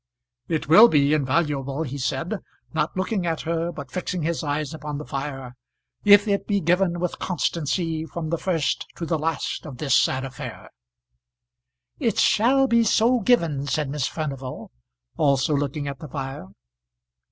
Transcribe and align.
"It 0.47 0.67
will 0.67 0.87
be 0.87 1.13
invaluable," 1.13 1.83
he 1.83 1.99
said, 1.99 2.39
not 2.73 2.97
looking 2.97 3.27
at 3.27 3.41
her, 3.41 3.71
but 3.71 3.91
fixing 3.91 4.23
his 4.23 4.43
eyes 4.43 4.73
upon 4.73 4.97
the 4.97 5.05
fire, 5.05 5.53
"if 6.03 6.27
it 6.27 6.47
be 6.47 6.59
given 6.59 6.99
with 6.99 7.19
constancy 7.19 8.07
from 8.07 8.31
the 8.31 8.39
first 8.39 8.87
to 8.95 9.05
the 9.05 9.19
last 9.19 9.63
of 9.67 9.77
this 9.77 9.95
sad 9.95 10.25
affair." 10.25 10.71
"It 11.99 12.17
shall 12.17 12.65
be 12.65 12.83
so 12.83 13.19
given," 13.19 13.67
said 13.67 13.91
Miss 13.91 14.07
Furnival, 14.07 14.71
also 15.17 15.55
looking 15.55 15.87
at 15.87 15.99
the 15.99 16.07
fire. 16.09 16.47